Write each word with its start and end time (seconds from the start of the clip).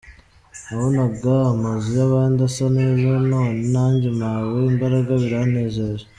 Nabonaga 0.65 1.33
amazu 1.53 1.87
y’abandi 1.99 2.39
asa 2.47 2.65
neza 2.77 3.09
none 3.31 3.59
nanjye 3.73 4.07
mpawe 4.17 4.57
imbaraga 4.71 5.11
biranejeje. 5.23 6.05